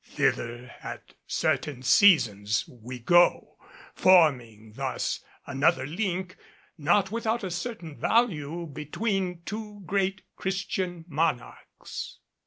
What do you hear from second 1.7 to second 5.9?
seasons, we go; forming thus another